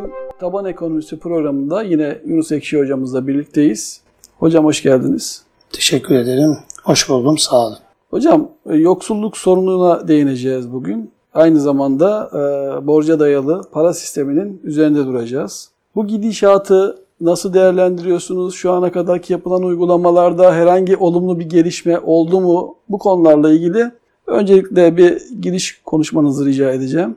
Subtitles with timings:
[0.00, 4.00] Ekşi'nin Taban Ekonomisi programında yine Yunus Ekşi hocamızla birlikteyiz.
[4.38, 5.42] Hocam hoş geldiniz.
[5.72, 6.56] Teşekkür ederim.
[6.84, 7.38] Hoş buldum.
[7.38, 7.78] Sağ olun.
[8.10, 11.10] Hocam e, yoksulluk sorununa değineceğiz bugün.
[11.34, 15.70] Aynı zamanda e, borca dayalı para sisteminin üzerinde duracağız.
[15.94, 18.54] Bu gidişatı nasıl değerlendiriyorsunuz?
[18.54, 22.76] Şu ana kadarki yapılan uygulamalarda herhangi olumlu bir gelişme oldu mu?
[22.88, 23.90] Bu konularla ilgili
[24.26, 27.16] öncelikle bir giriş konuşmanızı rica edeceğim.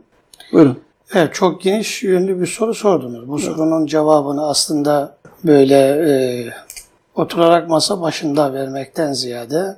[0.53, 0.77] Buyurun.
[1.15, 3.27] Evet, çok geniş yönlü bir soru sordunuz.
[3.27, 6.13] Bu sorunun cevabını aslında böyle e,
[7.15, 9.77] oturarak masa başında vermekten ziyade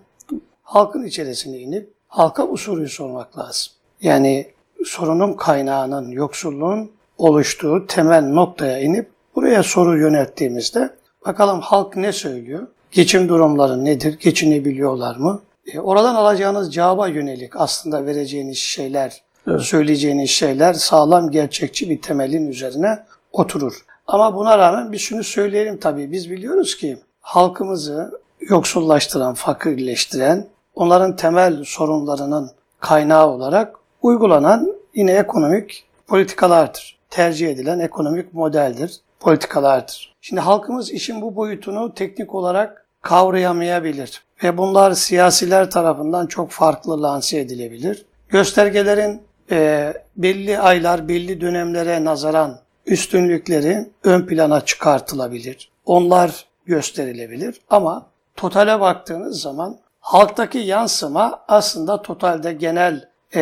[0.64, 3.74] halkın içerisine inip halka bu soruyu sormak lazım.
[4.02, 4.48] Yani
[4.86, 10.90] sorunun kaynağının, yoksulluğun oluştuğu temel noktaya inip buraya soru yönelttiğimizde
[11.26, 12.68] bakalım halk ne söylüyor?
[12.92, 14.20] Geçim durumları nedir?
[14.20, 15.42] Geçinebiliyorlar mı?
[15.74, 19.25] E, oradan alacağınız cevaba yönelik aslında vereceğiniz şeyler.
[19.60, 23.00] Söyleyeceğiniz şeyler sağlam, gerçekçi bir temelin üzerine
[23.32, 23.86] oturur.
[24.08, 26.12] Ama buna rağmen bir şunu söyleyelim tabii.
[26.12, 36.98] Biz biliyoruz ki halkımızı yoksullaştıran, fakirleştiren, onların temel sorunlarının kaynağı olarak uygulanan yine ekonomik politikalardır.
[37.10, 40.16] Tercih edilen ekonomik modeldir, politikalardır.
[40.22, 47.40] Şimdi halkımız işin bu boyutunu teknik olarak kavrayamayabilir ve bunlar siyasiler tarafından çok farklı lanse
[47.40, 48.06] edilebilir.
[48.30, 55.70] Göstergelerin e, belli aylar, belli dönemlere nazaran üstünlükleri ön plana çıkartılabilir.
[55.86, 63.42] Onlar gösterilebilir ama totale baktığınız zaman halktaki yansıma aslında totalde genel e,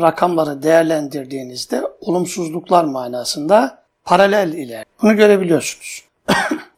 [0.00, 6.04] rakamları değerlendirdiğinizde olumsuzluklar manasında paralel ile bunu görebiliyorsunuz.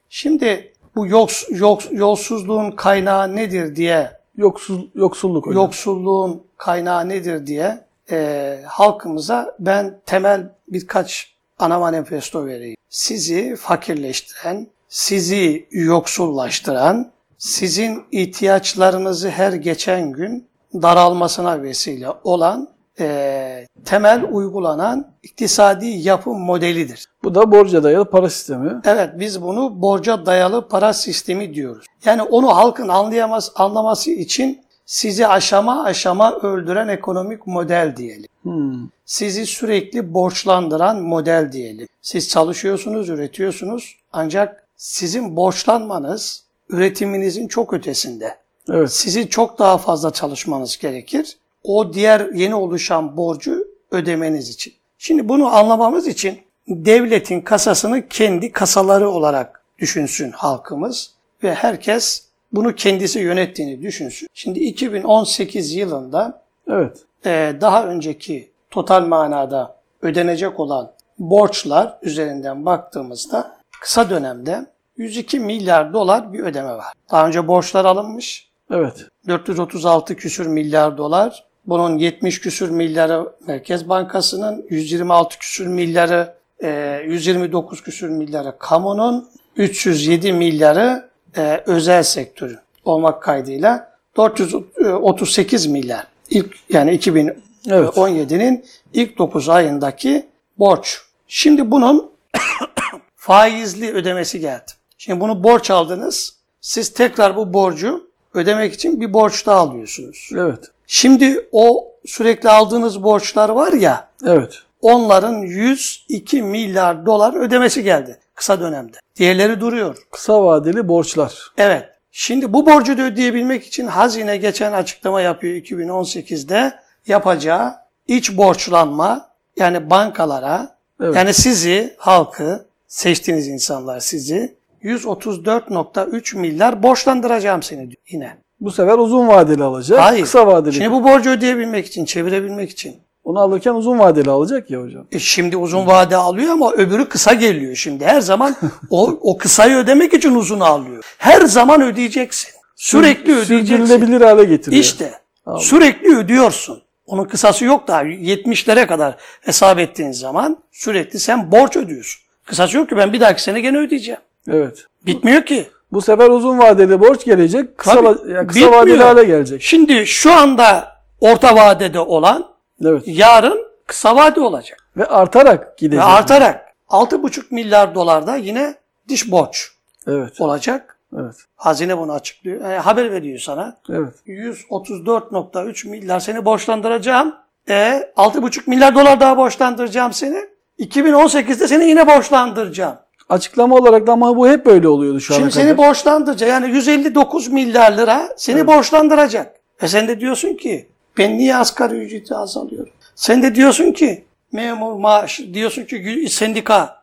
[0.09, 5.63] Şimdi bu yoks, yoks, yolsuzluğun kaynağı nedir diye Yoksul, yoksulluk hocam.
[5.63, 12.77] yoksulluğun kaynağı nedir diye e, halkımıza ben temel birkaç ana manifesto vereyim.
[12.89, 22.69] Sizi fakirleştiren, sizi yoksullaştıran, sizin ihtiyaçlarınızı her geçen gün daralmasına vesile olan
[23.01, 27.07] e, temel uygulanan iktisadi yapı modelidir.
[27.25, 28.81] Bu da borca dayalı para sistemi.
[28.85, 31.87] Evet biz bunu borca dayalı para sistemi diyoruz.
[32.05, 38.29] Yani onu halkın anlayamaz, anlaması için sizi aşama aşama öldüren ekonomik model diyelim.
[38.43, 38.89] Hmm.
[39.05, 41.89] Sizi sürekli borçlandıran model diyelim.
[42.03, 48.37] Siz çalışıyorsunuz, üretiyorsunuz ancak sizin borçlanmanız üretiminizin çok ötesinde.
[48.71, 48.93] Evet.
[48.93, 51.37] Sizi çok daha fazla çalışmanız gerekir.
[51.65, 54.75] O diğer yeni oluşan borcu ödemeniz için.
[54.99, 61.11] Şimdi bunu anlamamız için devletin kasasını kendi kasaları olarak düşünsün halkımız
[61.43, 62.26] ve herkes
[62.57, 64.29] bunu kendisi yönettiğini düşünsün.
[64.35, 66.99] Şimdi 2018 yılında Evet.
[67.27, 74.67] e, daha önceki total manada ödenecek olan borçlar üzerinden baktığımızda kısa dönemde
[74.97, 76.87] 102 milyar dolar bir ödeme var.
[77.11, 78.49] Daha önce borçlar alınmış.
[78.71, 79.07] Evet.
[79.29, 81.45] 436 küsür milyar dolar.
[81.67, 90.33] Bunun 70 küsür milyarı Merkez Bankası'nın, 126 küsür milyarı, e, 129 küsür milyarı kamunun, 307
[90.33, 96.07] milyarı e, özel sektörün olmak kaydıyla 438 milyar.
[96.31, 100.27] İlk yani 2017'nin ilk 9 ayındaki
[100.59, 101.01] borç.
[101.29, 102.11] Şimdi bunun
[103.17, 104.73] faizli ödemesi geldi.
[104.99, 106.37] Şimdi bunu borç aldınız.
[106.61, 110.31] Siz tekrar bu borcu ödemek için bir borç daha alıyorsunuz.
[110.35, 110.65] Evet.
[110.87, 114.55] Şimdi o sürekli aldığınız borçlar var ya Evet.
[114.83, 118.97] onların 102 milyar dolar ödemesi geldi kısa dönemde.
[119.17, 119.97] Diğerleri duruyor.
[120.11, 121.53] Kısa vadeli borçlar.
[121.59, 121.85] Evet.
[122.11, 126.73] Şimdi bu borcu da ödeyebilmek için hazine geçen açıklama yapıyor 2018'de
[127.07, 127.75] yapacağı
[128.09, 131.17] iç borçlanma yani bankalara Evet.
[131.17, 138.37] yani sizi halkı seçtiğiniz insanlar sizi 134.3 milyar borçlandıracağım seni diyor yine.
[138.61, 140.01] Bu sefer uzun vadeli alacak.
[140.01, 140.23] Hayır.
[140.23, 140.75] Kısa vadeli.
[140.75, 142.97] Şimdi bu borcu ödeyebilmek için, çevirebilmek için.
[143.27, 145.07] Onu alırken uzun vadeli alacak ya hocam.
[145.13, 148.05] E şimdi uzun vade alıyor ama öbürü kısa geliyor şimdi.
[148.05, 148.57] Her zaman
[148.91, 151.05] o, o kısayı ödemek için uzun alıyor.
[151.19, 152.51] Her zaman ödeyeceksin.
[152.77, 153.87] Sürekli ödeyeceksin.
[153.87, 154.83] Sürdürülebilir hale getiriyor.
[154.83, 155.13] İşte
[155.59, 156.83] sürekli ödüyorsun.
[157.07, 162.23] Onun kısası yok daha 70'lere kadar hesap ettiğin zaman sürekli sen borç ödüyorsun.
[162.45, 164.21] Kısası yok ki ben bir dahaki sene gene ödeyeceğim.
[164.51, 164.85] Evet.
[165.07, 165.67] Bitmiyor ki.
[165.93, 167.79] Bu sefer uzun vadeli borç gelecek.
[167.79, 168.73] Kısa, Tabii, kısa bitmiyor.
[168.73, 169.63] vadeli hale gelecek.
[169.63, 170.89] Şimdi şu anda
[171.21, 173.03] orta vadede olan Evet.
[173.07, 174.79] yarın kısa vade olacak.
[174.97, 176.05] Ve artarak Ve gidecek.
[176.05, 178.75] artarak 6,5 milyar dolarda yine
[179.09, 179.69] dış borç
[180.07, 180.41] Evet.
[180.41, 180.99] olacak.
[181.21, 181.35] Evet.
[181.57, 182.61] Hazine bunu açıklıyor.
[182.63, 183.77] Yani haber veriyor sana.
[183.91, 184.15] Evet.
[184.27, 187.35] 134.3 milyar seni borçlandıracağım.
[187.69, 190.45] E 6,5 milyar dolar daha borçlandıracağım seni.
[190.79, 192.97] 2018'de seni yine borçlandıracağım.
[193.29, 196.49] Açıklama olarak da ama bu hep böyle oluyordu şu ana Şimdi seni borçlandıracak.
[196.49, 199.55] Yani 159 milyar lira seni borçlandıracak.
[199.83, 202.93] E sen de diyorsun ki ben niye asgari ücreti azalıyorum?
[203.15, 207.03] Sen de diyorsun ki memur maaş diyorsun ki sendika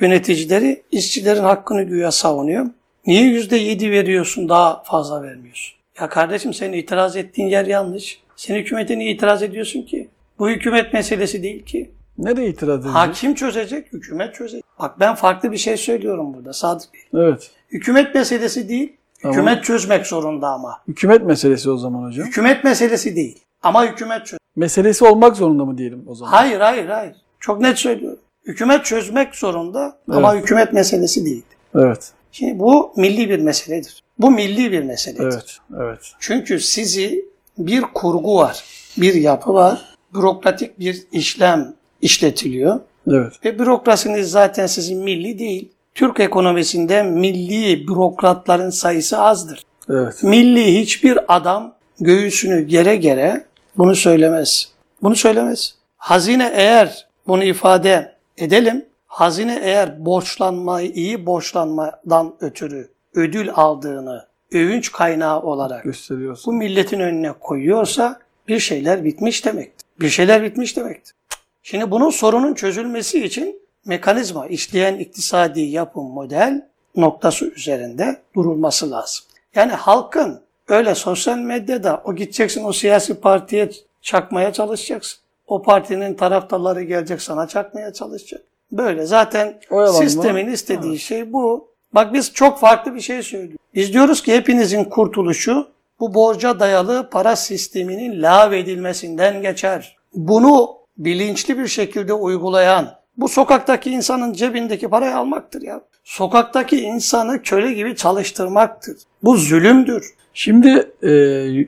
[0.00, 2.66] yöneticileri işçilerin hakkını güya savunuyor.
[3.06, 5.76] Niye yüzde yedi veriyorsun daha fazla vermiyorsun?
[6.00, 8.22] Ya kardeşim senin itiraz ettiğin yer yanlış.
[8.36, 10.08] Sen hükümete niye itiraz ediyorsun ki?
[10.38, 11.90] Bu hükümet meselesi değil ki.
[12.18, 12.94] Nereye itiraz edecek?
[12.94, 14.64] Hakim çözecek, hükümet çözecek.
[14.78, 17.00] Bak ben farklı bir şey söylüyorum burada Sadık Bey.
[17.14, 17.50] Evet.
[17.72, 18.92] Hükümet meselesi değil,
[19.22, 19.36] Tamam.
[19.36, 20.80] hükümet çözmek zorunda ama.
[20.88, 22.26] Hükümet meselesi o zaman hocam.
[22.26, 24.38] Hükümet meselesi değil ama hükümet çöz.
[24.56, 26.30] Meselesi olmak zorunda mı diyelim o zaman?
[26.32, 27.16] Hayır, hayır, hayır.
[27.40, 28.18] Çok net söylüyorum.
[28.46, 31.44] Hükümet çözmek zorunda ama hükümet meselesi değil.
[31.74, 32.12] Evet.
[32.32, 34.02] Şimdi bu milli bir meseledir.
[34.18, 35.22] Bu milli bir meseledir.
[35.22, 35.58] Evet.
[35.80, 36.12] Evet.
[36.18, 37.24] Çünkü sizi
[37.58, 38.64] bir kurgu var,
[38.96, 42.80] bir yapı var, bürokratik bir işlem işletiliyor.
[43.10, 43.32] Evet.
[43.44, 45.72] Ve bürokrasiniz zaten sizin milli değil.
[45.94, 49.62] Türk ekonomisinde milli bürokratların sayısı azdır.
[49.90, 50.22] Evet.
[50.22, 53.44] Milli hiçbir adam göğsünü gere gere
[53.78, 54.72] bunu söylemez.
[55.02, 55.74] Bunu söylemez.
[55.96, 58.84] Hazine eğer bunu ifade edelim.
[59.06, 66.54] Hazine eğer borçlanmayı iyi borçlanmadan ötürü ödül aldığını övünç kaynağı olarak Gösteriyorsun.
[66.54, 69.86] bu milletin önüne koyuyorsa bir şeyler bitmiş demektir.
[70.00, 71.14] Bir şeyler bitmiş demektir.
[71.62, 79.24] Şimdi bunun sorunun çözülmesi için mekanizma, işleyen iktisadi yapım model noktası üzerinde durulması lazım.
[79.54, 80.40] Yani halkın
[80.72, 83.70] öyle sosyal medyada o gideceksin o siyasi partiye
[84.02, 85.18] çakmaya çalışacaksın.
[85.46, 88.42] O partinin taraftarları gelecek sana çakmaya çalışacak.
[88.72, 89.98] Böyle zaten Oyalanma.
[89.98, 91.68] sistemin istediği şey bu.
[91.94, 93.56] Bak biz çok farklı bir şey söylüyoruz.
[93.74, 95.68] Biz diyoruz ki hepinizin kurtuluşu
[96.00, 99.96] bu borca dayalı para sisteminin lağvedilmesinden geçer.
[100.14, 105.80] Bunu bilinçli bir şekilde uygulayan bu sokaktaki insanın cebindeki parayı almaktır ya.
[106.04, 108.96] Sokaktaki insanı köle gibi çalıştırmaktır.
[109.22, 110.14] Bu zulümdür.
[110.34, 111.10] Şimdi e,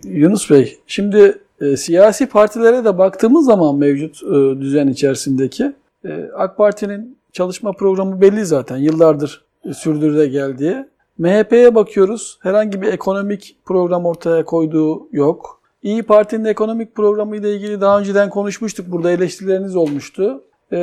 [0.04, 5.72] Yunus Bey, şimdi e, siyasi partilere de baktığımız zaman mevcut e, düzen içerisindeki
[6.04, 8.76] e, AK Parti'nin çalışma programı belli zaten.
[8.76, 10.84] Yıllardır e, sürdürüle geldiği.
[11.18, 12.38] MHP'ye bakıyoruz.
[12.42, 15.60] Herhangi bir ekonomik program ortaya koyduğu yok.
[15.82, 18.86] İyi Parti'nin ekonomik programı ile ilgili daha önceden konuşmuştuk.
[18.92, 20.44] Burada eleştirileriniz olmuştu.
[20.72, 20.76] E,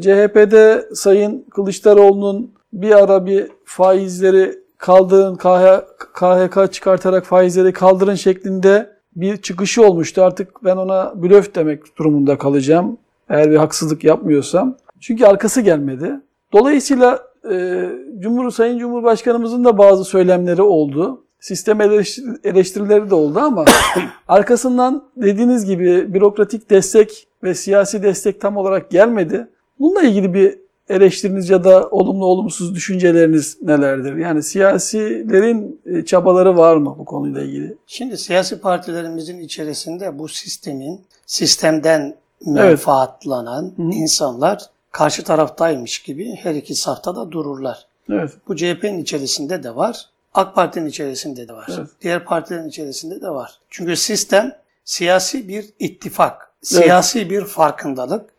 [0.00, 9.36] CHP'de Sayın Kılıçdaroğlu'nun bir ara bir faizleri kaldırın, KH, KHK çıkartarak faizleri kaldırın şeklinde bir
[9.36, 10.22] çıkışı olmuştu.
[10.22, 12.98] Artık ben ona blöf demek durumunda kalacağım.
[13.28, 14.76] Eğer bir haksızlık yapmıyorsam.
[15.00, 16.20] Çünkü arkası gelmedi.
[16.52, 17.88] Dolayısıyla e,
[18.18, 21.24] Cumhur Sayın Cumhurbaşkanımızın da bazı söylemleri oldu.
[21.40, 23.64] Sistem eleştir- eleştirileri de oldu ama
[24.28, 29.48] arkasından dediğiniz gibi bürokratik destek ve siyasi destek tam olarak gelmedi.
[29.78, 34.16] Bununla ilgili bir eleştiriniz ya da olumlu olumsuz düşünceleriniz nelerdir?
[34.16, 37.76] Yani siyasilerin e, çabaları var mı bu konuyla ilgili?
[37.86, 44.62] Şimdi siyasi partilerimizin içerisinde bu sistemin sistemden menfaatlanan insanlar
[44.92, 47.86] karşı taraftaymış gibi her iki safta da dururlar.
[48.10, 48.30] Evet.
[48.48, 50.06] Bu CHP'nin içerisinde de var.
[50.34, 51.66] AK Parti'nin içerisinde de var.
[51.78, 51.88] Evet.
[52.00, 53.58] Diğer partilerin içerisinde de var.
[53.70, 54.52] Çünkü sistem
[54.84, 58.30] siyasi bir ittifak, siyasi bir farkındalık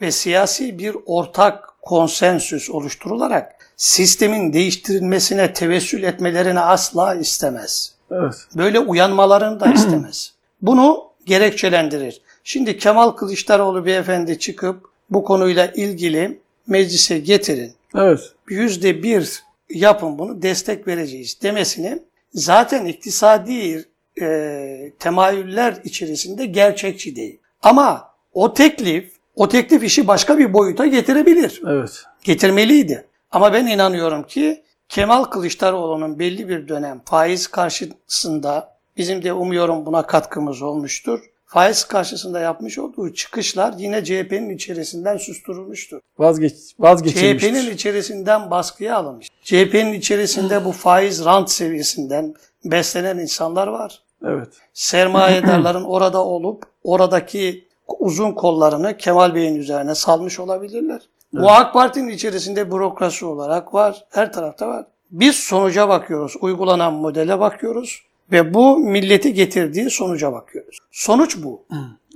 [0.00, 7.94] ve siyasi bir ortak konsensüs oluşturularak sistemin değiştirilmesine tevessül etmelerini asla istemez.
[8.10, 8.34] Evet.
[8.56, 10.32] Böyle uyanmalarını da istemez.
[10.62, 12.20] Bunu gerekçelendirir.
[12.44, 17.72] Şimdi Kemal Kılıçdaroğlu beyefendi çıkıp bu konuyla ilgili meclise getirin.
[17.94, 18.20] Evet.
[18.48, 21.98] Yüzde bir yapın bunu destek vereceğiz demesini
[22.34, 23.84] zaten iktisadi
[24.20, 27.38] e, temayüller içerisinde gerçekçi değil.
[27.64, 31.62] Ama o teklif, o teklif işi başka bir boyuta getirebilir.
[31.66, 32.04] Evet.
[32.22, 33.06] Getirmeliydi.
[33.30, 40.06] Ama ben inanıyorum ki Kemal Kılıçdaroğlu'nun belli bir dönem faiz karşısında bizim de umuyorum buna
[40.06, 41.20] katkımız olmuştur.
[41.46, 46.00] Faiz karşısında yapmış olduğu çıkışlar yine CHP'nin içerisinden susturulmuştur.
[46.18, 47.72] Vazgeç, CHP'nin vazgeçilmiştir.
[47.72, 49.28] içerisinden baskıya alınmış.
[49.42, 54.03] CHP'nin içerisinde bu faiz rant seviyesinden beslenen insanlar var.
[54.26, 54.48] Evet.
[54.72, 61.00] Sermayedarların orada olup oradaki uzun kollarını Kemal Bey'in üzerine salmış olabilirler.
[61.32, 64.04] Bu AK Parti'nin içerisinde bürokrasi olarak var.
[64.10, 64.86] Her tarafta var.
[65.10, 66.36] Biz sonuca bakıyoruz.
[66.40, 68.02] Uygulanan modele bakıyoruz.
[68.32, 70.78] Ve bu milleti getirdiği sonuca bakıyoruz.
[70.92, 71.64] Sonuç bu.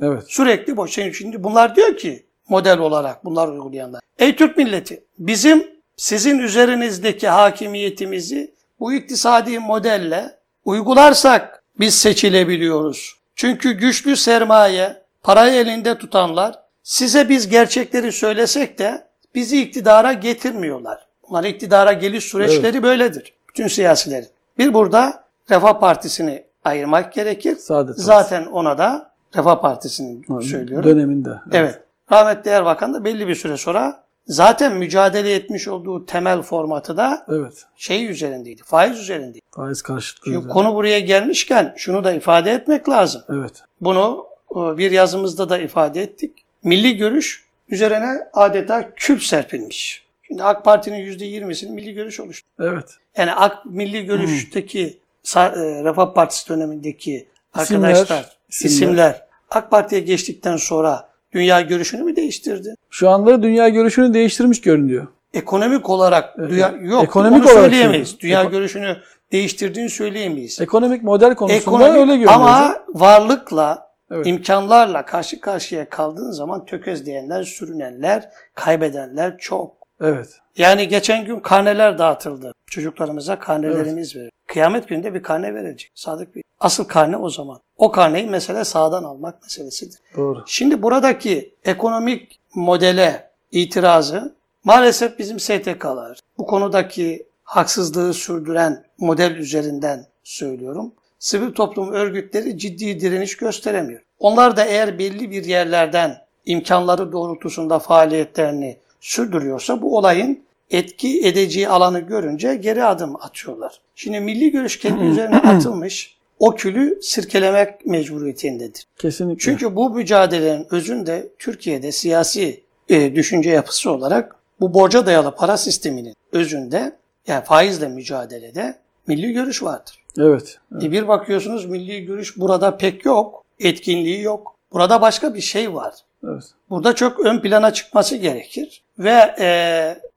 [0.03, 0.23] Evet.
[0.27, 0.89] Sürekli bu.
[0.89, 4.01] Şimdi, şimdi bunlar diyor ki model olarak bunlar uygulayanlar.
[4.19, 13.19] Ey Türk milleti bizim sizin üzerinizdeki hakimiyetimizi bu iktisadi modelle uygularsak biz seçilebiliyoruz.
[13.37, 21.07] Çünkü güçlü sermaye, parayı elinde tutanlar size biz gerçekleri söylesek de bizi iktidara getirmiyorlar.
[21.29, 23.33] Bunlar iktidara geliş süreçleri böyledir.
[23.49, 24.29] Bütün siyasilerin.
[24.59, 27.57] Bir burada Refah Partisi'ni ayırmak gerekir.
[27.57, 27.97] Saadet.
[27.97, 30.91] Zaten ona da Refah Partisi'ni söylüyorum.
[30.91, 31.31] Döneminde.
[31.53, 31.81] Evet.
[32.13, 37.67] Rahmetli Erbakan da belli bir süre sonra zaten mücadele etmiş olduğu temel formatı da Evet.
[37.77, 38.63] şey üzerindeydi.
[38.65, 39.41] Faiz üzerindeydi.
[39.51, 40.31] Faiz karşıtlığı.
[40.31, 40.49] Üzerine.
[40.49, 43.23] konu buraya gelmişken şunu da ifade etmek lazım.
[43.29, 43.63] Evet.
[43.81, 46.33] Bunu e, bir yazımızda da ifade ettik.
[46.65, 50.09] Milli görüş üzerine adeta kül serpilmiş.
[50.23, 52.49] Şimdi AK Parti'nin %20'sini milli görüş oluştu.
[52.61, 52.85] Evet.
[53.17, 54.99] Yani AK Milli Görüş'teki
[55.37, 55.41] e,
[55.85, 57.27] Refah Partisi dönemindeki
[57.63, 58.71] İsimler, arkadaşlar, isimler.
[58.71, 62.75] isimler AK Parti'ye geçtikten sonra dünya görüşünü mü değiştirdi?
[62.91, 65.07] Şu anda dünya görüşünü değiştirmiş görünüyor.
[65.35, 68.09] Ekonomik olarak dünya, yok Ekonomik onu olarak söyleyemeyiz.
[68.09, 68.19] söylüyorum.
[68.23, 68.97] Dünya Eko- görüşünü
[69.33, 70.61] değiştirdiğini söyleyemeyiz.
[70.61, 72.33] Ekonomik model konusunda Ekonomik öyle görünüyor.
[72.33, 74.27] ama varlıkla, Evet.
[74.27, 79.78] imkanlarla karşı karşıya kaldığın zaman tökezleyenler, sürünenler, kaybedenler çok.
[80.01, 80.29] Evet.
[80.57, 82.53] Yani geçen gün karneler dağıtıldı.
[82.67, 84.31] Çocuklarımıza karnelerimiz verir.
[84.47, 85.91] Kıyamet gününde bir karne verilecek.
[85.95, 86.43] Sadık Bey.
[86.61, 87.61] Asıl karne o zaman.
[87.77, 89.99] O karneyi mesele sağdan almak meselesidir.
[90.17, 90.45] Doğru.
[90.47, 100.93] Şimdi buradaki ekonomik modele itirazı maalesef bizim STK'lar bu konudaki haksızlığı sürdüren model üzerinden söylüyorum.
[101.19, 104.01] Sivil toplum örgütleri ciddi direniş gösteremiyor.
[104.19, 110.41] Onlar da eğer belli bir yerlerden imkanları doğrultusunda faaliyetlerini sürdürüyorsa bu olayın
[110.71, 113.81] etki edeceği alanı görünce geri adım atıyorlar.
[113.95, 118.85] Şimdi milli görüş kendi üzerine atılmış o külü sirkelemek mecburiyetindedir.
[118.99, 119.39] Kesinlikle.
[119.39, 126.15] Çünkü bu mücadelenin özünde Türkiye'de siyasi e, düşünce yapısı olarak bu borca dayalı para sisteminin
[126.33, 130.05] özünde yani faizle mücadelede milli görüş vardır.
[130.19, 130.59] Evet.
[130.83, 134.55] E bir bakıyorsunuz milli görüş burada pek yok, etkinliği yok.
[134.73, 135.95] Burada başka bir şey var.
[136.25, 136.45] Evet.
[136.71, 138.83] Burada çok ön plana çıkması gerekir.
[138.99, 139.49] Ve e,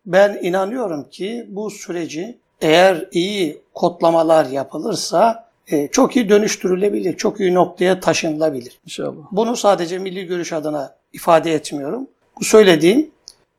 [0.06, 7.54] ben inanıyorum ki bu süreci eğer iyi kodlamalar yapılırsa e, çok iyi dönüştürülebilir, çok iyi
[7.54, 8.80] noktaya taşınılabilir.
[8.86, 9.24] İnşallah.
[9.32, 12.08] Bunu sadece milli görüş adına ifade etmiyorum.
[12.40, 13.12] Bu söylediğim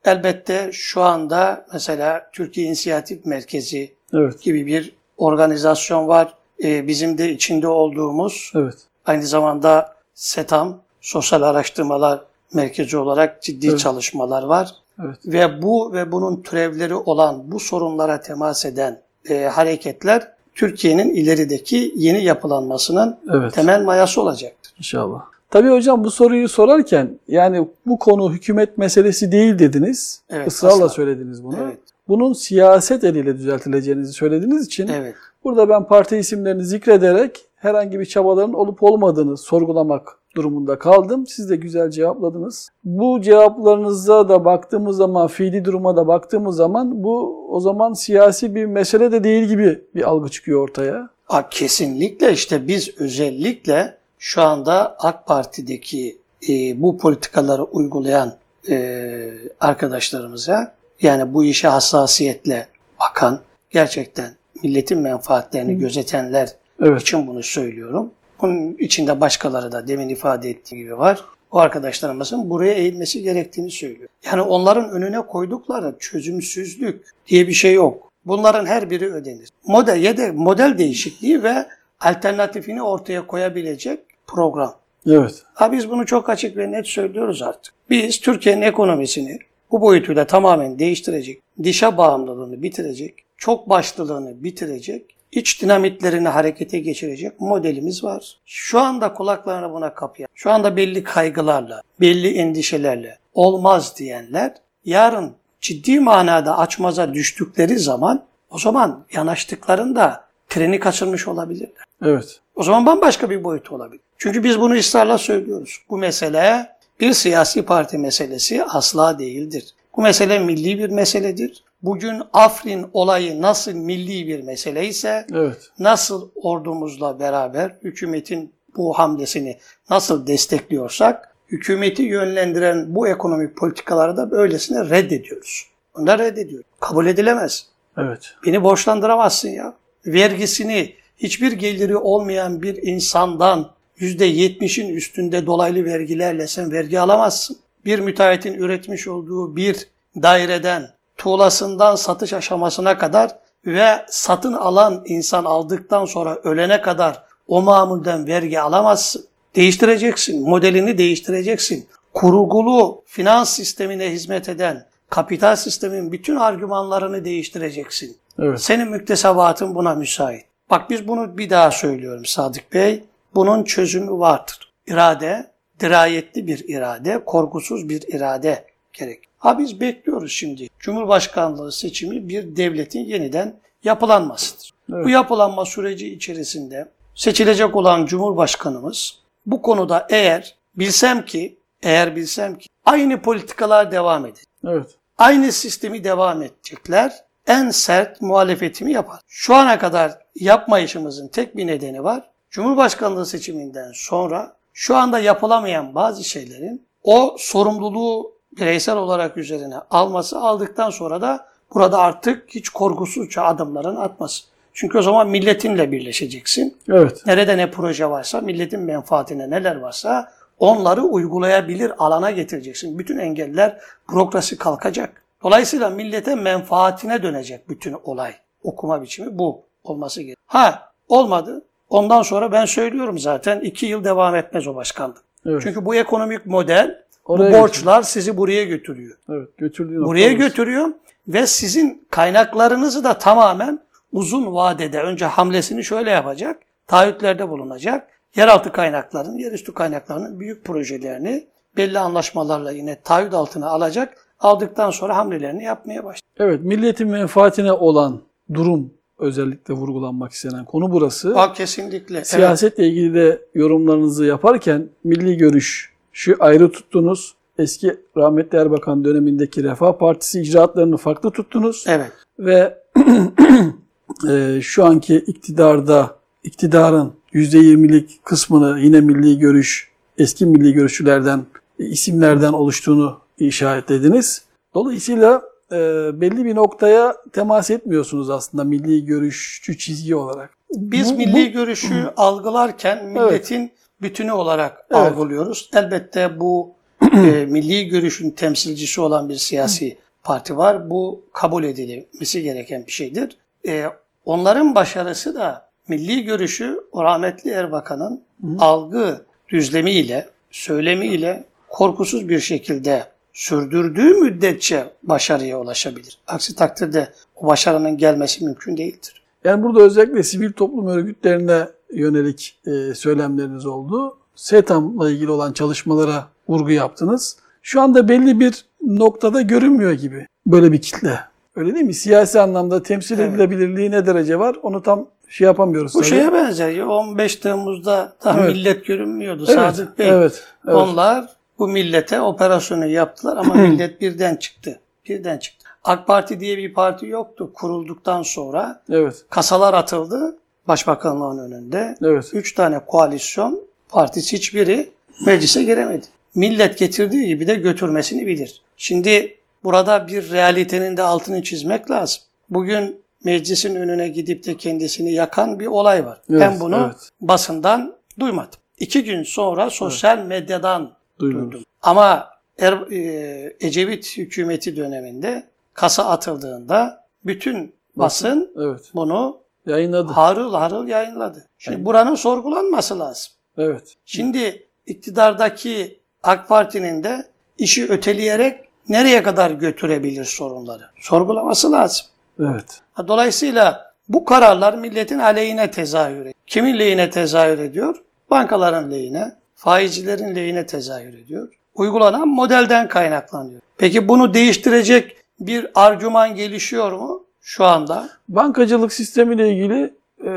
[0.04, 4.42] elbette şu anda mesela Türkiye İnisiyatif Merkezi Evet.
[4.42, 6.34] gibi bir organizasyon var.
[6.64, 8.75] E, bizim de içinde olduğumuz Evet.
[9.06, 12.20] Aynı zamanda SETAM, Sosyal Araştırmalar
[12.54, 13.78] Merkezi olarak ciddi Evet.
[13.78, 14.71] çalışmalar var.
[15.04, 15.16] Evet.
[15.26, 22.25] Ve bu ve bunun türevleri olan bu sorunlara temas eden e, hareketler Türkiye'nin ilerideki yeni
[22.25, 23.54] yapılanmasının Evet.
[23.54, 24.73] temel mayası olacaktır.
[24.78, 25.21] İnşallah.
[25.50, 30.23] Tabii hocam bu soruyu sorarken yani bu konu hükümet meselesi değil dediniz.
[30.30, 30.88] Evet, Israrla asla.
[30.88, 31.56] söylediniz bunu.
[31.62, 31.78] Evet.
[32.09, 35.14] Bunun siyaset eliyle düzeltileceğinizi söylediğiniz için Evet.
[35.44, 41.26] burada ben parti isimlerini zikrederek herhangi bir çabaların olup olmadığını sorgulamak durumunda kaldım.
[41.26, 42.68] Siz de güzel cevapladınız.
[42.84, 48.66] Bu cevaplarınıza da baktığımız zaman, fiili duruma da baktığımız zaman bu o zaman siyasi bir
[48.66, 51.10] mesele de değil gibi bir algı çıkıyor ortaya.
[51.24, 58.34] Ha, kesinlikle işte biz özellikle şu anda AK Parti'deki e, bu politikaları uygulayan
[58.70, 59.28] e,
[59.60, 62.66] arkadaşlarımıza yani bu işe hassasiyetle
[63.00, 64.30] bakan gerçekten
[64.62, 66.48] milletin menfaatlerini gözetenler
[66.80, 67.00] Evet.
[67.00, 68.10] için bunu söylüyorum.
[68.42, 71.25] Bunun içinde başkaları da demin ifade ettiğim gibi var.
[71.50, 74.08] O arkadaşlarımızın buraya eğilmesi gerektiğini söylüyor.
[74.26, 78.12] Yani onların önüne koydukları çözümsüzlük diye bir şey yok.
[78.25, 79.49] Bunların her biri ödenir.
[79.66, 81.66] Model ya da model değişikliği ve
[82.00, 84.75] alternatifini ortaya koyabilecek program.
[85.06, 85.42] Evet.
[85.54, 87.75] Ha biz bunu çok açık ve net söylüyoruz artık.
[87.90, 89.38] Biz Türkiye'nin ekonomisini
[89.70, 98.04] bu boyutuyla tamamen değiştirecek, dışa bağımlılığını bitirecek, çok başlılığını bitirecek, iç dinamitlerini harekete geçirecek modelimiz
[98.04, 98.36] var.
[98.46, 106.00] Şu anda kulaklarını buna kapayan, şu anda belli kaygılarla, belli endişelerle olmaz diyenler yarın ciddi
[106.00, 111.84] manada açmaza düştükleri zaman o zaman yanaştıklarında treni kaçırmış olabilirler.
[112.04, 112.40] Evet.
[112.54, 114.02] O zaman bambaşka bir boyut olabilir.
[114.18, 115.78] Çünkü biz bunu ısrarla söylüyoruz.
[115.90, 119.74] Bu mesele bir siyasi parti meselesi asla değildir.
[119.96, 121.64] Bu mesele milli bir meseledir.
[121.82, 125.70] Bugün Afrin olayı nasıl milli bir mesele ise Evet.
[125.78, 129.58] nasıl ordumuzla beraber hükümetin bu hamlesini
[129.90, 135.66] nasıl destekliyorsak hükümeti yönlendiren bu ekonomik politikaları da böylesine reddediyoruz.
[135.96, 136.66] Bunları reddediyoruz.
[136.80, 137.66] Kabul edilemez.
[137.98, 138.34] Evet.
[138.46, 139.74] Beni borçlandıramazsın ya.
[140.06, 147.56] Vergisini hiçbir geliri olmayan bir insandan %70'in üstünde dolaylı vergilerle sen vergi alamazsın.
[147.84, 149.88] Bir müteahhitin üretmiş olduğu bir
[150.22, 150.88] daireden
[151.22, 153.30] tuğlasından satış aşamasına kadar
[153.66, 159.24] ve satın alan insan aldıktan sonra ölene kadar o mamulden vergi alamazsın.
[159.56, 161.88] Değiştireceksin, modelini değiştireceksin.
[162.14, 168.16] Kurgulu finans sistemine hizmet eden kapital sistemin bütün argümanlarını değiştireceksin.
[168.38, 168.60] Evet.
[168.60, 170.44] Senin müktesebatın buna müsait.
[170.70, 173.04] Bak biz bunu bir daha söylüyorum Sadık Bey.
[173.34, 174.72] Bunun çözümü vardır.
[174.86, 175.50] İrade,
[175.80, 179.25] dirayetli bir irade, korkusuz bir irade gerek.
[179.38, 180.68] Ha biz bekliyoruz şimdi.
[180.78, 184.70] Cumhurbaşkanlığı seçimi bir devletin yeniden yapılanmasıdır.
[184.92, 185.04] Evet.
[185.04, 192.68] Bu yapılanma süreci içerisinde seçilecek olan Cumhurbaşkanımız bu konuda eğer bilsem ki, eğer bilsem ki
[192.84, 194.46] aynı politikalar devam edecek.
[194.66, 194.90] Evet.
[195.18, 197.12] Aynı sistemi devam edecekler.
[197.46, 199.20] En sert muhalefetimi yapar.
[199.26, 202.30] Şu ana kadar yapmayışımızın tek bir nedeni var.
[202.50, 210.90] Cumhurbaşkanlığı seçiminden sonra şu anda yapılamayan bazı şeylerin o sorumluluğu bireysel olarak üzerine alması aldıktan
[210.90, 214.44] sonra da burada artık hiç korkusuzca adımların atması.
[214.75, 216.76] Çünkü o zaman milletinle birleşeceksin.
[216.88, 217.23] Evet.
[217.26, 222.99] Nerede ne proje varsa, milletin menfaatine neler varsa onları uygulayabilir alana getireceksin.
[222.99, 223.78] Bütün engeller,
[224.11, 225.23] bürokrasi kalkacak.
[225.42, 228.35] Dolayısıyla millete menfaatine dönecek bütün olay.
[228.62, 230.37] Okuma biçimi bu olması gerekiyor.
[230.47, 231.64] Ha olmadı.
[231.90, 235.18] Ondan sonra ben söylüyorum zaten iki yıl devam etmez o başkanlık.
[235.47, 235.61] Evet.
[235.62, 239.16] Çünkü bu ekonomik model, Oraya bu borçlar sizi buraya götürüyor.
[239.30, 239.48] Evet.
[239.58, 240.88] Götürdüğü Buraya götürüyor
[241.28, 243.78] ve sizin kaynaklarınızı da tamamen
[244.12, 246.62] uzun vadede önce hamlesini şöyle yapacak.
[246.86, 248.08] Taahhütlerde bulunacak.
[248.36, 254.16] Yeraltı kaynaklarının, yerüstü kaynaklarının büyük projelerini belli anlaşmalarla yine taahhüt altına alacak.
[254.40, 256.22] Aldıktan sonra hamlelerini yapmaya başlayacak.
[256.38, 256.62] Evet.
[256.62, 258.20] Milletin menfaatine olan
[258.54, 261.34] durum özellikle vurgulanmak istenen konu burası.
[261.34, 262.16] Bak kesinlikle.
[262.16, 262.26] Evet.
[262.26, 267.35] Siyasetle ilgili de yorumlarınızı yaparken milli görüş şu ayrı tuttunuz.
[267.59, 271.85] Eski rahmetli Erbakan dönemindeki Refah Partisi icraatlarını farklı tuttunuz.
[271.88, 272.12] Evet.
[272.38, 272.78] Ve
[274.31, 279.88] e, şu anki iktidarda iktidarın %20'lik kısmını yine milli görüş,
[280.19, 281.47] eski milli görüşçülerden,
[281.78, 284.45] e, isimlerden oluştuğunu işaretlediniz.
[284.75, 285.42] Dolayısıyla
[285.73, 285.76] e,
[286.20, 290.51] belli bir noktaya temas etmiyorsunuz aslında milli görüşçü çizgi olarak.
[290.77, 295.00] Biz Bu- milli bu- görüşü algılarken milletin bütünü olarak Evet.
[295.00, 295.70] algılıyoruz.
[295.74, 296.74] Elbette bu
[297.12, 300.90] e, milli görüşün temsilcisi olan bir siyasi parti var.
[300.90, 303.36] Bu kabul edilmesi gereken bir şeydir.
[303.68, 303.84] E,
[304.24, 308.22] onların başarısı da milli görüşü o rahmetli Erbakan'ın
[308.58, 316.18] algı düzlemiyle, söylemiyle korkusuz bir şekilde sürdürdüğü müddetçe başarıya ulaşabilir.
[316.26, 319.22] Aksi takdirde o başarının gelmesi mümkün değildir.
[319.44, 324.16] Yani burada özellikle sivil toplum örgütlerine yönelik e, söylemleriniz oldu.
[324.35, 327.37] SETAM'la ilgili olan çalışmalara vurgu yaptınız.
[327.62, 331.20] Şu anda belli bir noktada görünmüyor gibi böyle bir kitle.
[331.57, 331.94] Öyle değil mi?
[331.94, 333.31] Siyasi anlamda temsil Evet.
[333.31, 335.94] edilebilirliği ne derece var onu tam şey yapamıyoruz.
[335.94, 336.09] Bu tabii.
[336.09, 336.81] şeye benzer.
[336.81, 338.57] 15 Temmuz'da tam Evet.
[338.57, 340.09] millet görünmüyordu evet, Sadık Bey.
[340.09, 340.74] Evet, evet.
[340.76, 341.28] Onlar
[341.59, 344.81] bu millete operasyonu yaptılar ama millet birden çıktı.
[345.09, 345.68] Birden çıktı.
[345.85, 348.83] AK Parti diye bir parti yoktu kurulduktan sonra.
[348.90, 350.37] evet, Kasalar atıldı
[350.68, 351.96] başbakanlığın önünde.
[352.05, 352.31] evet.
[352.33, 354.90] Üç tane koalisyon partisi hiçbiri
[355.27, 356.07] meclise giremedi.
[356.35, 358.62] Millet getirdiği gibi de götürmesini bilir.
[358.77, 362.22] Şimdi burada bir realitenin de altını çizmek lazım.
[362.51, 366.20] Bugün meclisin önüne gidip de kendisini yakan bir olay var.
[366.31, 367.11] Evet, ben bunu evet.
[367.20, 368.61] basından duymadım.
[368.79, 371.53] İki gün sonra sosyal medyadan Duydunuz.
[371.53, 371.64] duydum.
[371.83, 375.44] Ama er, e, Ecevit hükümeti döneminde
[375.75, 378.81] kasa atıldığında bütün basın Evet.
[378.94, 380.12] bunu Yayınladı.
[380.12, 381.46] harıl harıl yayınladı.
[381.59, 383.33] Şimdi buranın sorgulanması lazım.
[383.59, 383.94] Evet.
[384.05, 387.27] Şimdi iktidardaki AK Parti'nin de
[387.59, 390.83] işi öteleyerek nereye kadar götürebilir sorunları?
[391.01, 392.07] Sorgulaması lazım.
[392.40, 392.81] Evet.
[393.09, 396.35] Dolayısıyla bu kararlar milletin aleyhine tezahür ediyor.
[396.46, 397.96] Kimin lehine tezahür ediyor?
[398.31, 401.48] Bankaların lehine, faizcilerin lehine tezahür ediyor.
[401.75, 403.61] Uygulanan modelden kaynaklanıyor.
[403.79, 408.09] Peki bunu değiştirecek bir argüman gelişiyor mu şu anda?
[408.28, 409.94] Bankacılık sistemiyle ilgili
[410.26, 410.31] e,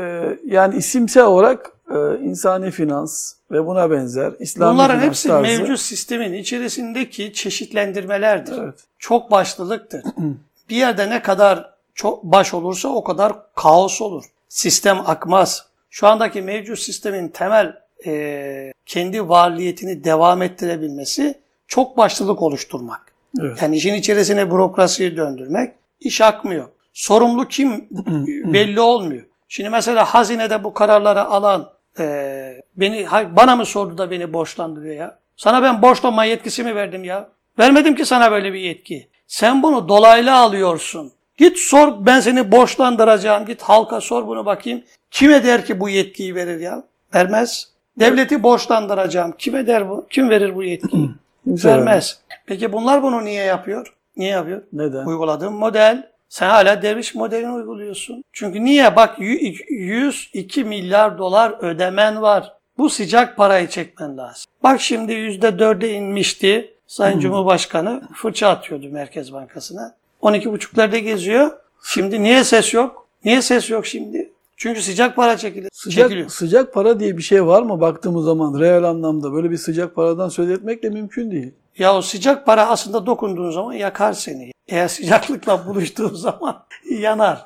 [0.44, 5.42] yani isimsel olarak e, insani finans ve buna benzer İslami Bunların finans hepsi tarzı.
[5.42, 8.58] mevcut sistemin içerisindeki çeşitlendirmelerdir.
[8.58, 8.74] Evet.
[8.98, 10.02] Çok başlılıktır.
[10.70, 14.24] bir yerde ne kadar çok baş olursa o kadar kaos olur.
[14.48, 15.66] Sistem akmaz.
[15.90, 21.38] Şu andaki mevcut sistemin temel e, kendi varliyetini devam ettirebilmesi
[21.68, 23.12] çok başlılık oluşturmak.
[23.40, 23.62] Evet.
[23.62, 26.68] Yani işin içerisine bürokrasiyi döndürmek iş akmıyor.
[26.96, 27.88] Sorumlu kim
[28.52, 29.22] belli olmuyor.
[29.48, 33.06] Şimdi mesela hazinede bu kararları alan e, beni
[33.36, 35.18] bana mı sordu da beni borçlandırıyor ya?
[35.36, 37.28] Sana ben borçlanma yetkisi mi verdim ya?
[37.58, 39.08] Vermedim ki sana böyle bir yetki.
[39.26, 41.12] Sen bunu dolaylı alıyorsun.
[41.36, 43.46] Git sor ben seni borçlandıracağım.
[43.46, 44.82] Git halka sor bunu bakayım.
[45.10, 46.82] Kime der ki bu yetkiyi verir ya?
[47.14, 47.68] Vermez.
[48.00, 49.32] Devleti borçlandıracağım.
[49.32, 50.06] Kime der bu?
[50.10, 51.10] Kim verir bu yetkiyi?
[51.46, 52.20] Vermez.
[52.46, 53.94] Peki bunlar bunu niye yapıyor?
[54.16, 54.62] Niye yapıyor?
[54.72, 55.06] Neden?
[55.06, 56.15] Uyguladığın model.
[56.28, 58.24] Sen hala derviş modelini uyguluyorsun.
[58.32, 58.96] Çünkü niye?
[58.96, 62.52] Bak 102 milyar dolar ödemen var.
[62.78, 64.44] Bu sıcak parayı çekmen lazım.
[64.62, 66.74] Bak şimdi %4'e inmişti.
[66.86, 69.94] Sayın Cumhurbaşkanı fırça atıyordu Merkez Bankası'na.
[70.22, 71.50] 12,5'larda geziyor.
[71.84, 73.08] Şimdi niye ses yok?
[73.24, 74.32] Niye ses yok şimdi?
[74.56, 75.68] Çünkü sıcak para çekilir.
[75.72, 76.28] Sıcak, çekiliyor.
[76.28, 80.28] sıcak para diye bir şey var mı baktığımız zaman reel anlamda böyle bir sıcak paradan
[80.28, 81.52] söz etmek de mümkün değil.
[81.78, 84.52] Ya o sıcak para aslında dokunduğun zaman yakar seni.
[84.68, 87.44] Eğer sıcaklıkla buluştuğun zaman yanar.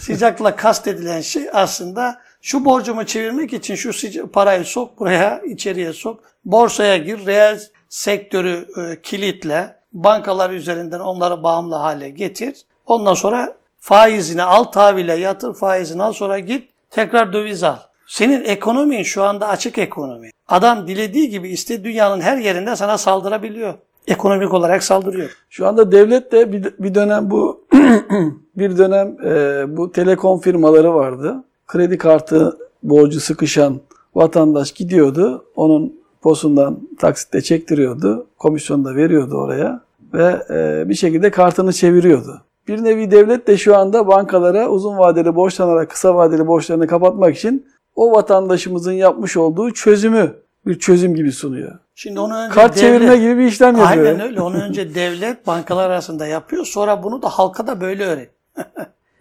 [0.00, 6.20] Sıcakla kastedilen şey aslında şu borcumu çevirmek için şu parayı sok buraya, içeriye sok.
[6.44, 12.56] Borsaya gir, reel sektörü e, kilitle, bankalar üzerinden onları bağımlı hale getir.
[12.86, 17.78] Ondan sonra faizini al, tahvile yatır, faizini al, sonra git tekrar döviz al.
[18.06, 20.30] Senin ekonomin şu anda açık ekonomi.
[20.48, 23.74] Adam dilediği gibi iste dünyanın her yerinde sana saldırabiliyor.
[24.06, 25.30] Ekonomik olarak saldırıyor.
[25.50, 27.64] Şu anda devlet de bir, bir dönem bu
[28.56, 31.44] bir dönem e, bu telekom firmaları vardı.
[31.66, 33.80] Kredi kartı borcu sıkışan
[34.14, 35.44] vatandaş gidiyordu.
[35.56, 38.26] Onun posundan taksitle çektiriyordu.
[38.38, 39.80] Komisyonu da veriyordu oraya
[40.14, 42.42] ve e, bir şekilde kartını çeviriyordu.
[42.68, 47.66] Bir nevi devlet de şu anda bankalara uzun vadeli borçlanarak kısa vadeli borçlarını kapatmak için
[47.96, 51.78] o vatandaşımızın yapmış olduğu çözümü bir çözüm gibi sunuyor.
[51.94, 54.06] Şimdi onu önce Kart devlet- çevirme gibi bir işlem yapıyor.
[54.06, 54.40] Aynen öyle.
[54.40, 56.64] Onu önce devlet bankalar arasında yapıyor.
[56.66, 58.30] Sonra bunu da halka da böyle öğret.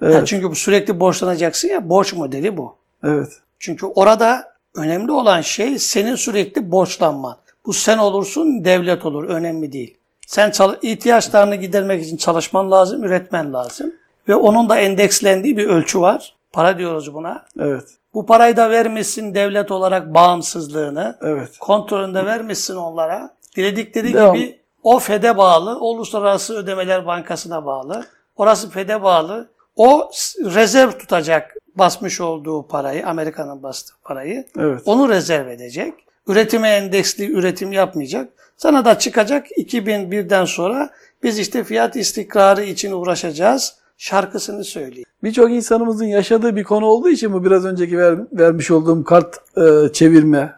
[0.01, 2.75] Evet, Yani çünkü bu sürekli borçlanacaksın ya borç modeli bu.
[3.03, 3.27] evet.
[3.59, 7.37] Çünkü orada önemli olan şey senin sürekli borçlanman.
[7.65, 9.23] Bu sen olursun, devlet olur.
[9.23, 9.97] Önemli değil.
[10.27, 13.93] Sen ihtiyaçlarını gidermek için çalışman lazım, üretmen lazım.
[14.27, 16.35] Ve onun da endekslendiği bir ölçü var.
[16.53, 17.45] Para diyoruz buna.
[17.59, 17.83] Evet.
[18.13, 21.17] Bu parayı da vermişsin devlet olarak bağımsızlığını.
[21.21, 21.57] Evet.
[21.59, 23.33] Kontrolünde vermişsin onlara.
[23.55, 24.35] Diledikleri Devam.
[24.35, 28.05] gibi o FED'e bağlı, Uluslararası Ödemeler Bankası'na bağlı.
[28.35, 29.49] Orası FED'e bağlı.
[29.75, 34.45] O rezerv tutacak basmış olduğu parayı, Amerika'nın bastığı parayı.
[34.59, 34.81] Evet.
[34.85, 35.93] Onu rezerv edecek.
[36.27, 38.29] Üretime endeksli üretim yapmayacak.
[38.57, 40.89] Sana da çıkacak 2001'den sonra
[41.23, 45.05] biz işte fiyat istikrarı için uğraşacağız şarkısını söyleyeyim.
[45.23, 49.93] Birçok insanımızın yaşadığı bir konu olduğu için bu biraz önceki ver- vermiş olduğum kart e,
[49.93, 50.53] çevirme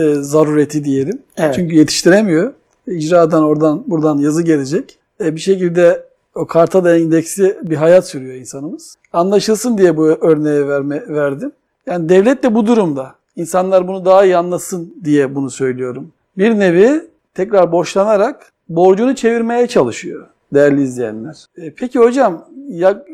[0.00, 1.22] e, zarureti diyelim.
[1.36, 1.54] Evet.
[1.54, 2.52] Çünkü yetiştiremiyor.
[2.86, 4.98] İcradan oradan buradan yazı gelecek.
[5.20, 8.96] E, bir şekilde o karta da endeksli bir hayat sürüyor insanımız.
[9.12, 11.52] Anlaşılsın diye bu örneği verme, verdim.
[11.86, 13.14] Yani devlet de bu durumda.
[13.36, 16.12] İnsanlar bunu daha iyi anlasın diye bunu söylüyorum.
[16.38, 21.46] Bir nevi tekrar borçlanarak borcunu çevirmeye çalışıyor değerli izleyenler.
[21.56, 22.44] E, Peki hocam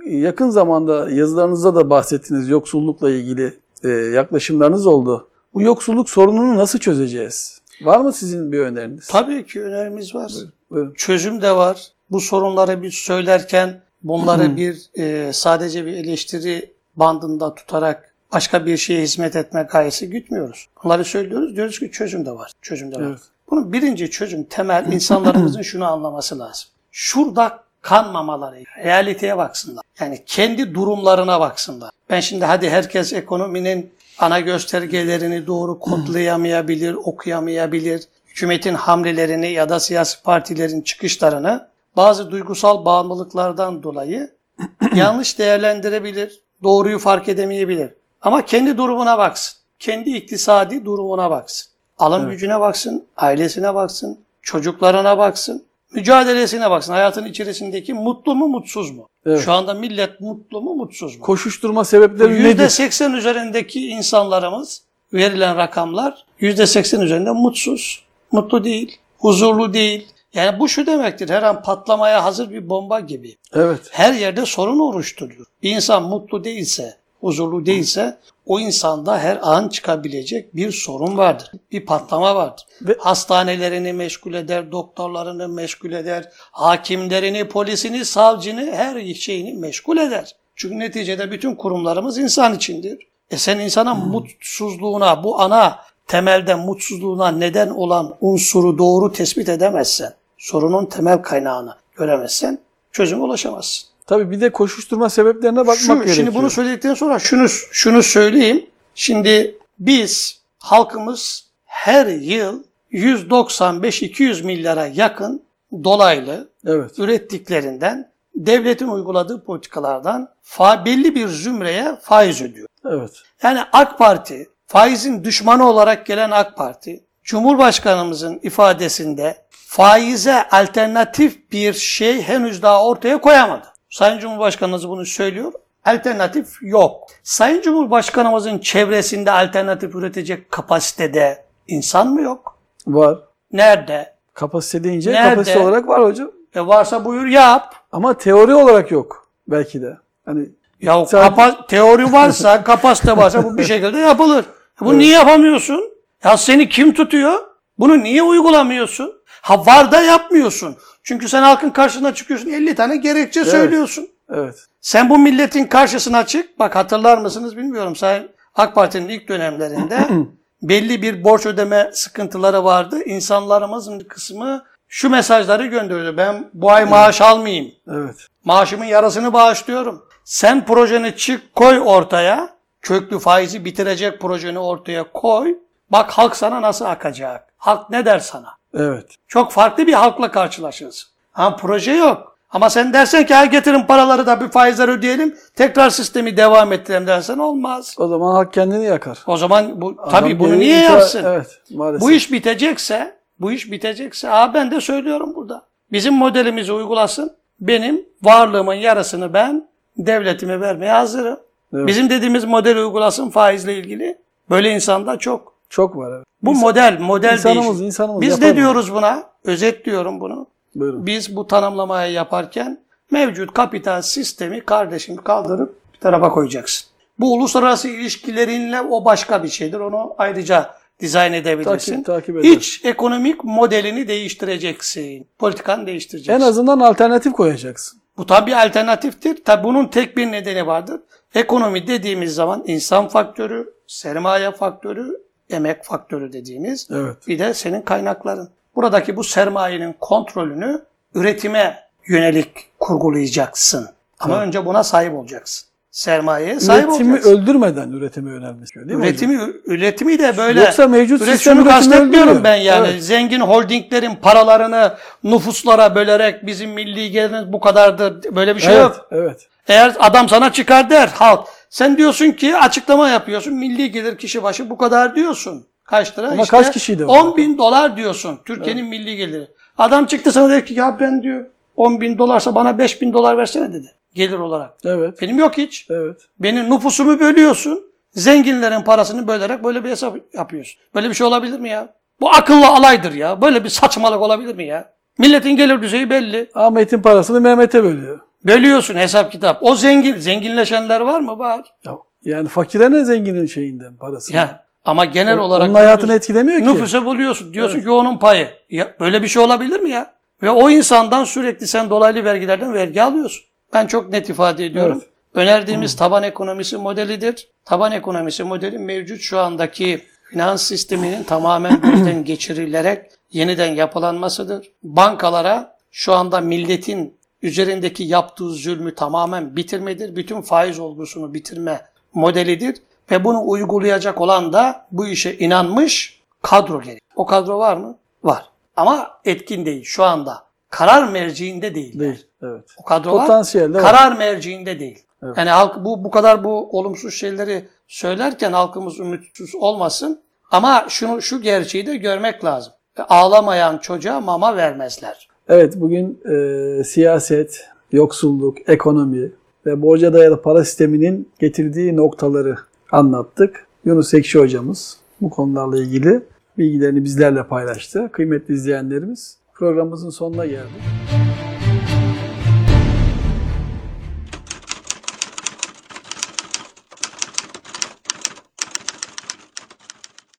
[0.07, 5.29] yakın zamanda yazılarınızda da bahsettiniz yoksullukla ilgili e, yaklaşımlarınız oldu.
[5.55, 7.61] Bu yoksulluk sorununu nasıl çözeceğiz?
[7.83, 9.07] Var mı sizin bir öneriniz?
[9.07, 10.33] Tabii ki önerimiz var.
[10.71, 10.95] Buyurun.
[10.95, 11.93] çözüm de var.
[12.11, 19.03] Bu sorunları bir söylerken bunları bir e, sadece bir eleştiri bandında tutarak başka bir şeye
[19.03, 20.69] hizmet etme gayesi gütmüyoruz.
[20.85, 21.57] Bunları söylüyoruz.
[21.57, 22.53] Diyoruz ki çözüm de var.
[22.63, 23.07] Çözüm de var.
[23.07, 23.21] Evet.
[23.51, 26.69] Bunun birinci çözüm temel insanlarımızın şunu anlaması lazım.
[26.91, 29.85] Şurada kanmamaları, realiteye baksınlar.
[30.01, 31.91] Yani kendi durumlarına baksınlar.
[32.11, 38.03] Ben şimdi hadi herkes ekonominin ana göstergelerini doğru kodlayamayabilir, okuyamayabilir.
[38.29, 44.31] Hükümetin hamlelerini ya da siyasi partilerin çıkışlarını bazı duygusal bağımlılıklardan dolayı
[44.95, 47.91] yanlış değerlendirebilir, doğruyu fark edemeyebilir.
[48.23, 49.59] Ama kendi durumuna baksın.
[49.79, 51.69] Kendi iktisadi durumuna baksın.
[51.99, 52.33] Alım Evet.
[52.33, 55.67] gücüne baksın, ailesine baksın, çocuklarına baksın,
[55.97, 56.93] mücadelesine baksın.
[56.93, 59.09] Hayatın içerisindeki mutlu mu, mutsuz mu?
[59.27, 59.45] Evet.
[59.45, 61.23] Şu anda millet mutlu mu, mutsuz mu?
[61.23, 62.69] Koşuşturma sebepleri Yüzde nedir?
[62.69, 64.83] seksen üzerindeki insanlarımız
[65.13, 70.09] verilen rakamlar yüzde seksen üzerinde mutsuz, mutlu değil, huzurlu değil.
[70.35, 73.37] Yani bu şu demektir, her an patlamaya hazır bir bomba gibi.
[73.55, 73.81] Evet.
[73.91, 75.47] Her yerde sorun oluşturuyor.
[75.63, 81.51] Bir insan mutlu değilse, huzurlu değilse o insanda her an çıkabilecek bir sorun vardır.
[81.73, 82.67] Bir patlama vardır.
[82.83, 90.37] Ve- Hastanelerini meşgul eder, doktorlarını meşgul eder, hakimlerini, polisini, savcını, her şeyini meşgul eder.
[90.57, 92.99] Çünkü neticede bütün kurumlarımız insan içindir.
[93.31, 100.87] E sen insana mutsuzluğuna, bu ana temelde mutsuzluğuna neden olan unsuru doğru tespit edemezsen, sorunun
[100.87, 102.59] temel kaynağını göremezsen
[102.93, 103.89] çözüme ulaşamazsın.
[104.07, 106.17] Tabii bir de koşuşturma sebeplerine bakmak Şu, gerekiyor.
[106.17, 108.67] şimdi bunu söyledikten sonra şunu şunu söyleyeyim.
[108.95, 115.43] Şimdi biz halkımız her yıl 195-200 milyara yakın
[115.85, 116.99] dolaylı Evet.
[116.99, 122.69] ürettiklerinden devletin uyguladığı politikalardan fa belli bir zümreye faiz ödüyor.
[122.91, 123.11] Evet.
[123.43, 132.23] Yani AK Parti, faizin düşmanı olarak gelen AK Parti, Cumhurbaşkanımızın ifadesinde faize alternatif bir şey
[132.23, 133.67] henüz daha ortaya koyamadı.
[133.97, 135.53] Sayın Cumhurbaşkanımız bunu söylüyor.
[135.85, 137.07] Alternatif yok.
[137.23, 142.59] Sayın Cumhurbaşkanımızın çevresinde alternatif üretecek kapasitede insan mı yok?
[142.87, 143.19] Var.
[143.53, 144.15] Nerede?
[144.35, 145.31] Kapasite deyince Nerede?
[145.31, 146.31] kapasite olarak var hocam.
[146.55, 147.75] E varsa buyur yap.
[147.93, 149.97] Ama teori olarak yok belki de.
[150.25, 150.49] Hani
[150.81, 154.45] Ya Sen- kapa- teori varsa, kapasite varsa bu bir şekilde yapılır.
[154.83, 155.85] E Bunu niye yapamıyorsun?
[156.25, 157.41] Ya seni kim tutuyor?
[157.79, 159.13] Bunu niye uygulamıyorsun?
[159.47, 160.77] Ha var da yapmıyorsun.
[161.03, 164.09] Çünkü sen halkın karşısına çıkıyorsun 50 tane gerekçe söylüyorsun.
[164.31, 164.55] evet.
[164.81, 166.59] Sen bu milletin karşısına çık.
[166.59, 167.97] Bak hatırlar mısınız bilmiyorum.
[167.97, 170.09] Sayın AK Parti'nin ilk dönemlerinde
[170.63, 173.03] belli bir borç ödeme sıkıntıları vardı.
[173.05, 176.17] İnsanlarımızın bir kısmı şu mesajları gönderiyordu.
[176.17, 177.73] Ben bu ay maaş almayayım.
[177.91, 178.27] Evet.
[178.45, 180.05] Maaşımın yarısını bağışlıyorum.
[180.25, 182.49] Sen projeni çık koy ortaya.
[182.83, 185.55] Köklü faizi bitirecek projeni ortaya koy.
[185.91, 187.53] Bak halk sana nasıl akacak.
[187.57, 188.57] Halk ne der sana?
[188.77, 189.07] Evet.
[189.29, 191.09] Çok farklı bir halkla karşılaşırsın.
[191.33, 192.37] Ha proje yok.
[192.51, 195.37] Ama sen dersen ki "Ha, getirin paraları da bir faizler ödeyelim.
[195.55, 197.95] Tekrar sistemi devam ettirelim dersen olmaz.
[197.99, 199.19] O zaman halk kendini yakar.
[199.27, 201.25] O zaman bu Adam tabii bunu niye yapsın?
[201.25, 201.61] Evet.
[201.71, 202.01] Maalesef.
[202.09, 205.63] Bu iş bitecekse, bu iş bitecekse, aa ben de söylüyorum burada.
[205.93, 207.37] Bizim modelimizi uygulasın.
[207.61, 211.41] Benim varlığımın yarısını ben devletime vermeye hazırım.
[211.75, 211.87] Evet.
[211.87, 214.19] Bizim dediğimiz model uygulasın faizle ilgili.
[214.51, 215.56] Böyle insan da çok.
[215.71, 216.27] Çok var evet.
[216.43, 217.87] Bu model, model İnsanımız, değil.
[217.87, 219.23] insanımız Biz ne diyoruz buna?
[219.45, 220.47] Özetliyorum bunu.
[220.75, 221.07] Buyurun.
[221.07, 226.89] Biz bu tanımlamayı yaparken mevcut kapital sistemi kardeşim kaldırıp bir tarafa koyacaksın.
[227.19, 229.81] Bu uluslararası ilişkilerinle o başka bir şeydir.
[229.81, 231.95] Onu ayrıca dizayn edebilirsin.
[231.95, 232.49] Takip- takip eder.
[232.49, 235.27] İç ekonomik modelini değiştireceksin.
[235.39, 236.41] Politikanı değiştireceksin.
[236.43, 238.01] En azından alternatif koyacaksın.
[238.17, 239.45] Bu tabii alternatiftir.
[239.45, 241.01] Tabii bunun tek bir nedeni vardır.
[241.35, 247.17] Ekonomi dediğimiz zaman insan faktörü, sermaye faktörü, emek faktörü dediğimiz Evet.
[247.29, 248.49] bir de senin kaynakların.
[248.77, 250.83] Buradaki bu sermayenin kontrolünü
[251.15, 251.79] üretime
[252.09, 252.49] yönelik
[252.81, 253.89] kurgulayacaksın.
[254.21, 255.69] Ama önce buna sahip olacaksın.
[255.91, 257.33] Sermayeye sahip Üretimi olacaksın.
[257.43, 258.75] öldürmeden üretime yönelmiş.
[258.77, 259.05] Değil mi hocam?
[259.09, 260.61] Üretimi, üretimi de böyle.
[260.61, 262.45] Yoksa mevcut Üret- sistem üretimi kastetmiyorum öldürüyor.
[262.45, 262.89] ben yani.
[262.91, 263.03] Evet.
[263.03, 268.37] Zengin holdinglerin paralarını nüfuslara bölerek bizim milli gelirimiz bu kadardır.
[268.37, 268.83] Böyle bir şey Evet.
[268.85, 269.09] yok.
[269.13, 269.49] Evet.
[269.69, 271.49] Eğer adam sana çıkar der halk.
[271.71, 273.55] Sen diyorsun ki açıklama yapıyorsun.
[273.55, 275.67] Milli gelir kişi başı bu kadar diyorsun.
[275.85, 276.29] Kaç lira?
[276.29, 277.09] Ama İşte kaç kişiydi o?
[277.09, 278.39] 10 bin dolar diyorsun.
[278.45, 279.49] Türkiye'nin milli geliri.
[279.79, 283.37] Adam çıktı sana dedi ki ya ben diyor 10 bin dolarsa bana 5 bin dolar
[283.39, 283.87] versene dedi.
[284.15, 284.71] Gelir olarak.
[284.85, 285.23] Evet.
[285.23, 285.87] Benim yok hiç.
[285.91, 286.17] Evet.
[286.39, 287.81] Benim nüfusumu bölüyorsun.
[288.13, 290.81] Zenginlerin parasını bölerek böyle bir hesap yapıyorsun.
[290.95, 291.89] Böyle bir şey olabilir mi ya?
[292.21, 293.43] Bu akıllı alaydır ya.
[293.43, 294.93] Böyle bir saçmalık olabilir mi ya?
[295.19, 296.51] Milletin gelir düzeyi belli.
[296.55, 298.21] Ahmet'in parasını Mehmet'e bölüyor.
[298.47, 299.59] Bölüyorsun hesap kitap.
[299.63, 301.39] O zengin, zenginleşenler var mı?
[301.39, 301.65] Var.
[301.85, 301.93] Ya,
[302.25, 304.37] yani fakire ne zenginin şeyinden parası.
[304.37, 306.65] Ya ama genel olarak Onun hayatını etkilemiyor ki.
[306.67, 307.55] nüfusa buluyorsun.
[307.55, 308.49] Diyorsun ki onun payı.
[308.71, 310.13] Ya böyle bir şey olabilir mi ya?
[310.43, 313.45] Ve o insandan sürekli sen dolaylı vergilerden vergi alıyorsun.
[313.73, 314.99] Ben çok net ifade ediyorum.
[315.03, 315.09] Evet.
[315.35, 317.49] Önerdiğimiz taban ekonomisi modelidir.
[317.65, 324.71] Taban ekonomisi modeli mevcut şu andaki finans sisteminin tamamen gözden geçirilerek yeniden yapılanmasıdır.
[324.83, 330.17] Bankalara şu anda milletin üzerindeki yaptığı zulmü tamamen bitirmedir.
[330.17, 331.81] Bütün faiz olgusunu bitirme
[332.15, 332.77] modelidir.
[333.11, 337.03] Ve bunu uygulayacak olan da bu işe inanmış kadro gerek.
[337.17, 337.99] O kadro var mı?
[338.25, 338.45] Var.
[338.77, 340.47] Ama etkin değil şu anda.
[340.71, 341.99] Karar merciinde değil.
[341.99, 342.27] Değil.
[342.43, 342.65] Evet.
[342.79, 343.83] O kadro Potansiyel de var.
[343.83, 343.93] var.
[343.93, 345.03] Karar merciinde değil.
[345.37, 350.23] Yani halk bu bu kadar bu olumsuz şeyleri söylerken halkımız ümitsiz olmasın.
[350.51, 352.73] Ama şunu şu gerçeği de görmek lazım.
[353.09, 355.29] Ağlamayan çocuğa mama vermezler.
[355.49, 359.33] Evet bugün e, siyaset, yoksulluk, ekonomi
[359.67, 362.57] ve borca dayalı para sisteminin getirdiği noktaları
[362.93, 363.67] anlattık.
[363.85, 366.23] Yunus Ekşi hocamız bu konularla ilgili
[366.59, 368.09] bilgilerini bizlerle paylaştı.
[368.13, 370.83] Kıymetli izleyenlerimiz programımızın sonuna geldik.